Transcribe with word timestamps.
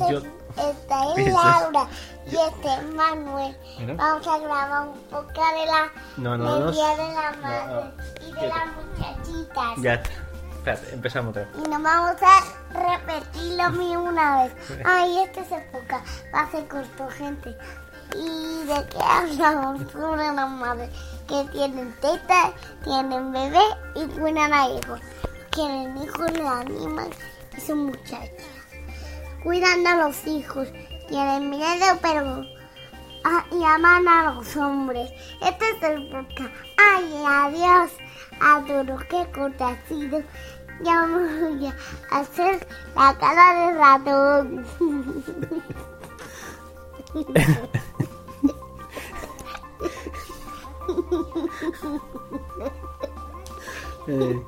Este, 0.00 0.12
Yo- 0.12 1.16
es. 1.16 1.32
Laura 1.34 1.86
y 2.26 2.36
este 2.36 2.74
es 2.74 2.82
Manuel. 2.94 3.56
Mira. 3.78 3.94
Vamos 3.94 4.26
a 4.26 4.38
grabar 4.38 4.88
un 4.88 4.98
poco 5.04 5.26
de 5.28 5.66
la 5.66 5.90
No, 6.16 6.36
no, 6.36 6.54
del 6.54 6.64
no. 6.66 6.72
Día 6.72 6.88
de 6.90 7.14
la 7.14 7.32
Madre 7.42 7.90
y 8.28 8.32
de 8.32 8.46
las 8.48 8.66
muchachitas. 8.76 9.76
Ya 9.82 9.94
está. 9.94 10.10
Espérate, 10.60 10.94
empezamos 10.94 11.30
otra 11.30 11.44
vez. 11.44 11.52
Y 11.56 11.68
nos 11.70 11.82
vamos 11.82 12.16
a 12.22 12.98
repetir 12.98 13.52
lo 13.58 13.70
mismo 13.70 14.02
una 14.04 14.42
vez. 14.42 14.52
Ay, 14.84 15.18
esta 15.20 15.40
es 15.40 15.52
época. 15.52 16.02
Va 16.34 16.40
a 16.42 16.50
ser 16.50 16.68
corto, 16.68 17.08
gente. 17.16 17.56
¿Y 18.14 18.64
de 18.66 18.86
qué 18.88 18.98
hablamos? 19.02 19.80
Sobre 19.92 20.16
las 20.32 20.50
madres 20.50 20.90
que 21.26 21.44
tienen 21.52 21.94
tetas, 22.00 22.50
tienen 22.84 23.32
bebé 23.32 23.62
y 23.94 24.04
cuidan 24.08 24.52
a 24.52 24.68
hijos. 24.68 25.00
Tienen 25.52 25.96
hijos, 26.02 26.30
le 26.32 26.46
animan 26.46 27.08
y 27.56 27.60
son 27.62 27.86
muchachas. 27.86 28.28
Cuidan 29.42 29.86
a 29.86 30.06
los 30.06 30.26
hijos. 30.26 30.68
Tienen 31.08 31.48
miedo, 31.50 31.86
pero 32.02 32.44
ah, 33.24 33.44
y 33.50 33.64
aman 33.64 34.06
a 34.06 34.34
los 34.34 34.54
hombres. 34.56 35.10
Este 35.40 35.70
es 35.70 35.82
el 35.82 36.10
podcast. 36.10 36.52
Ay, 36.76 37.24
adiós. 37.26 37.90
Corto 39.34 39.64
ha 39.64 39.76
sido. 39.88 40.22
Ya 40.82 41.06
voy 41.06 41.66
a 42.10 42.18
hacer 42.18 42.66
la 42.94 43.16
cara 43.18 43.54
de 43.54 43.72
ratón. 43.78 44.66
Eh. 54.06 54.40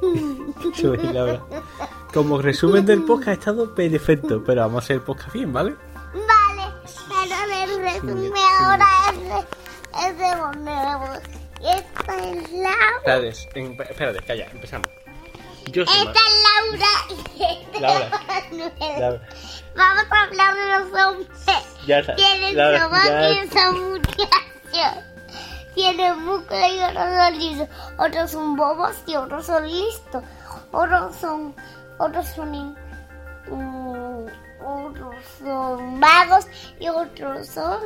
Como 2.12 2.42
resumen 2.42 2.84
del 2.86 3.04
podcast 3.04 3.28
ha 3.28 3.32
estado 3.32 3.74
perfecto, 3.74 4.42
pero 4.44 4.62
vamos 4.62 4.82
a 4.82 4.84
hacer 4.84 4.96
el 4.96 5.02
podcast 5.02 5.32
bien, 5.32 5.52
¿vale? 5.52 5.76
Vale, 6.12 6.72
pero 7.08 7.34
el 7.62 7.82
resumen 7.82 8.32
ahora 8.60 8.86
es 9.10 9.20
de, 9.20 10.08
es 10.08 10.18
de 10.18 10.40
Bonero. 10.40 11.20
Y 11.60 11.68
esta 11.68 12.16
es 12.16 12.52
Laura. 12.52 13.28
Espérate, 13.28 13.28
espérate, 13.90 14.18
calla, 14.26 14.48
empezamos. 14.50 14.88
Yo 15.66 15.82
Esta 15.82 15.92
es 15.92 16.08
Laura 16.08 16.86
y 17.36 17.42
esta 17.44 17.76
es 17.76 17.80
Laura. 17.80 18.10
Manuel. 18.26 18.72
Laura. 18.98 19.28
Vamos 19.76 20.04
a 20.10 20.22
hablar 20.22 20.54
de 20.54 20.66
los 20.66 21.04
hombres. 21.04 21.28
Ya 21.86 21.98
está. 22.00 22.16
Tienen 22.16 22.56
ya 22.56 23.30
y 23.30 23.48
son 23.48 23.90
muchachos. 23.92 25.04
Tienen 25.74 26.24
músculo 26.24 26.60
y 26.66 26.80
otros 26.80 27.06
son 27.16 27.38
listos. 27.38 27.68
Otros 27.98 28.30
son 28.30 28.56
bobos 28.56 28.94
y 29.06 29.14
otros 29.14 29.46
son 29.46 29.68
listos. 29.68 30.24
Otros 30.72 31.16
son. 31.16 31.54
Otros 32.00 32.26
son. 32.28 32.54
in- 32.54 32.76
otros 34.64 35.14
son 35.38 36.00
vagos 36.00 36.46
y 36.80 36.88
otros 36.88 37.46
son. 37.48 37.80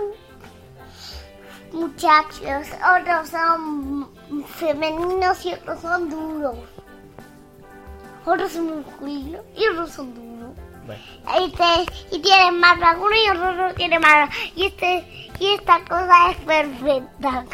Muchachos. 1.73 2.69
Otros 3.01 3.29
son 3.31 4.09
femeninos 4.47 5.45
y 5.45 5.55
otros 5.55 5.81
son 5.81 6.09
duros. 6.09 6.57
Otros 8.25 8.53
son 8.53 8.77
musculinos 8.83 9.43
y 9.57 9.67
otros 9.69 9.91
son 9.91 10.15
duros. 10.15 10.55
Bueno, 10.87 11.03
Este, 11.39 12.15
y 12.17 12.19
tiene 12.21 12.53
más 12.53 12.81
alguno 12.83 13.15
y 13.17 13.29
otro 13.31 13.53
no 13.53 13.75
tiene 13.75 13.99
más. 13.99 14.31
Y 14.55 14.67
este, 14.67 15.31
y 15.41 15.47
esta 15.55 15.81
cosa 15.89 16.31
es 16.31 16.37
perfecta. 16.39 17.45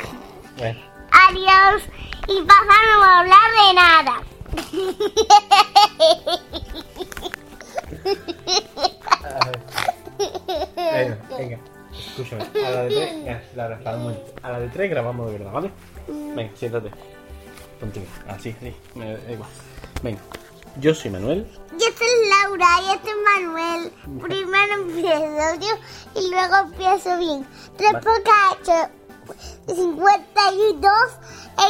bueno. 0.59 0.81
Adiós. 1.29 1.83
Y 2.29 2.43
pasamos 2.43 3.05
a 3.07 3.19
hablar 3.21 3.51
de 3.57 3.75
nada. 3.75 4.15
Venga, 10.77 11.19
venga. 11.37 11.59
Escúchame. 11.93 12.43
A 12.43 12.71
la 12.71 12.83
de 12.83 12.89
tres. 12.89 13.25
Ya, 13.25 13.43
Laura, 13.55 13.79
para 13.83 13.97
un 13.97 14.03
momento. 14.05 14.35
A 14.43 14.51
la 14.51 14.61
de 14.61 14.69
tres 14.69 14.91
grabamos 14.91 15.27
de 15.27 15.39
verdad, 15.39 15.53
¿vale? 15.53 15.71
Venga, 16.09 16.51
siéntate. 16.57 16.91
Contigo. 17.79 18.07
Así, 18.29 18.55
sí. 18.61 18.75
Me 18.95 19.17
da 19.17 19.33
igual. 19.33 19.51
Venga. 20.03 20.21
Yo 20.77 20.95
soy 20.95 21.11
Manuel. 21.11 21.51
Y 21.73 21.83
esta 21.83 22.05
es 22.05 22.29
Laura 22.29 22.67
y 22.87 22.91
este 22.95 23.11
es 23.11 23.17
Manuel. 23.37 23.93
Primero 24.23 24.75
empiezo 24.75 25.55
yo 25.61 26.21
y 26.21 26.31
luego 26.31 26.57
empiezo 26.57 27.19
bien. 27.19 27.47
Tres 27.77 27.93
hecho 28.63 28.91
52 29.67 30.93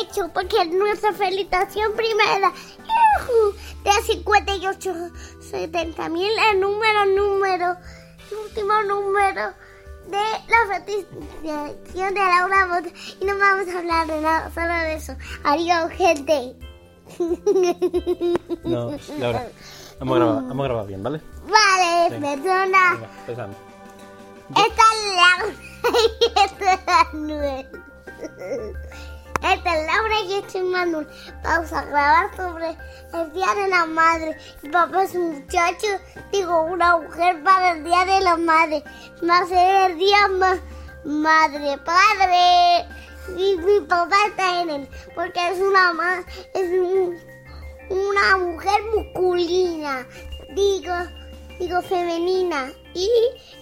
hecho 0.00 0.30
porque 0.32 0.62
es 0.62 0.68
nuestra 0.68 1.12
felicitación 1.12 1.92
primera. 1.94 2.52
De 3.84 3.92
58, 4.06 4.94
70 5.41 6.08
mil 6.08 6.30
el 6.52 6.60
número, 6.60 7.06
número, 7.06 7.76
el 8.30 8.36
último 8.38 8.82
número 8.82 9.52
de 10.06 10.18
la 10.48 10.84
felicitación 10.84 12.14
de 12.14 12.20
Laura 12.20 12.66
Bota. 12.66 12.88
Y 13.20 13.24
no 13.24 13.38
vamos 13.38 13.68
a 13.68 13.78
hablar 13.78 14.06
de 14.06 14.20
nada, 14.20 14.50
solo 14.54 14.74
de 14.74 14.94
eso. 14.94 15.14
Adiós, 15.44 15.91
gente. 15.92 16.56
No, 18.64 18.97
Laura. 19.18 19.48
Vamos 19.98 20.16
a 20.16 20.18
grabar, 20.18 20.42
vamos 20.44 20.64
a 20.64 20.68
grabar 20.68 20.86
bien, 20.86 21.02
¿vale? 21.02 21.20
Vale, 21.44 22.10
Venga. 22.10 22.28
perdona. 22.30 22.94
Venga, 22.94 23.08
empezamos. 23.20 23.56
Esta 24.50 24.82
es 24.94 25.04
Laura 25.16 25.54
y 26.20 26.24
esta 26.41 26.72
es. 26.72 27.66
Esta 29.43 29.75
es 29.81 29.87
Laura 29.87 30.21
y 30.27 30.33
este 30.34 30.59
es 30.59 30.65
Manuel. 30.65 31.09
Vamos 31.43 31.73
a 31.73 31.83
grabar 31.84 32.37
sobre 32.37 32.77
el 33.15 33.33
Día 33.33 33.55
de 33.55 33.69
la 33.69 33.87
Madre. 33.87 34.37
Mi 34.62 34.69
papá 34.71 35.05
es 35.05 35.15
un 35.15 35.33
muchacho, 35.41 35.87
digo 36.31 36.62
una 36.62 36.99
mujer 36.99 37.43
para 37.43 37.73
el 37.73 37.84
Día 37.84 38.05
de 38.05 38.21
la 38.21 38.37
Madre. 38.37 38.83
Va 39.28 39.39
a 39.39 39.47
ser 39.47 39.91
el 39.93 39.99
día 39.99 40.28
más 40.28 40.59
madre, 41.05 41.78
padre. 41.78 42.87
Y 43.37 43.56
mi 43.56 43.81
papá 43.87 44.17
está 44.28 44.61
en 44.61 44.71
él, 44.71 44.89
porque 45.15 45.41
es 45.51 45.59
una 45.59 45.93
ma- 45.93 46.25
es 46.55 46.71
un- 46.71 47.19
una 47.89 48.37
mujer 48.39 48.81
musculina. 48.95 50.07
Digo, 50.55 50.93
digo 51.59 51.81
femenina. 51.83 52.71
Y 52.95 53.09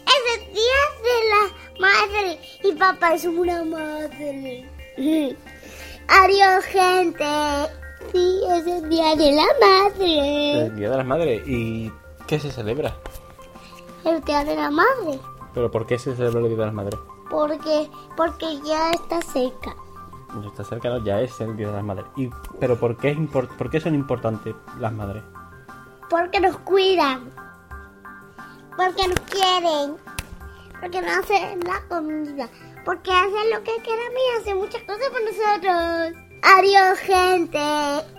es 0.06 0.38
el 0.40 0.52
día 0.52 0.80
de 1.04 1.28
la 1.30 1.88
madre. 1.88 2.40
Y 2.64 2.72
papá 2.72 3.14
es 3.14 3.24
una 3.24 3.62
madre. 3.64 4.68
Adiós, 6.08 6.64
gente. 6.64 7.24
Sí, 8.12 8.40
es 8.48 8.66
el 8.66 8.88
día 8.88 9.14
de 9.14 9.32
la 9.32 9.46
madre. 9.60 10.66
El 10.66 10.76
Día 10.76 10.90
de 10.90 10.96
las 10.96 11.06
Madres. 11.06 11.42
¿Y 11.46 11.92
qué 12.26 12.40
se 12.40 12.50
celebra? 12.50 12.94
El 14.04 14.22
día 14.24 14.44
de 14.44 14.56
la 14.56 14.70
madre. 14.70 15.20
¿Pero 15.52 15.70
por 15.70 15.86
qué 15.86 15.98
se 15.98 16.16
celebra 16.16 16.40
el 16.40 16.48
Día 16.48 16.56
de 16.56 16.64
las 16.64 16.74
Madres? 16.74 16.98
Porque, 17.30 17.90
porque 18.16 18.58
ya 18.64 18.90
está 18.92 19.20
seca. 19.20 19.76
Ya 20.40 20.48
está 20.48 20.64
cerca, 20.64 20.88
¿no? 20.88 21.04
Ya 21.04 21.20
es 21.20 21.38
el 21.40 21.56
Día 21.56 21.68
de 21.68 21.74
las 21.74 21.84
Madres. 21.84 22.06
¿Y, 22.16 22.30
¿Pero 22.58 22.78
por 22.78 22.96
qué, 22.96 23.10
es 23.10 23.18
por 23.30 23.70
qué 23.70 23.80
son 23.80 23.94
importantes 23.94 24.54
las 24.78 24.92
madres? 24.92 25.22
Porque 26.08 26.40
nos 26.40 26.56
cuidan. 26.58 27.30
Porque 28.76 29.08
nos 29.08 29.20
quieren. 29.20 29.96
Porque 30.80 31.02
nos 31.02 31.18
hacen 31.18 31.60
la 31.60 31.82
comida. 31.88 32.48
Porque 32.88 33.10
hacen 33.10 33.50
lo 33.50 33.62
que 33.64 33.76
quieran 33.82 34.12
y 34.16 34.40
hacen 34.40 34.56
muchas 34.56 34.82
cosas 34.84 35.10
por 35.10 35.20
nosotros. 35.22 36.24
Adiós, 36.40 36.98
gente. 37.00 38.17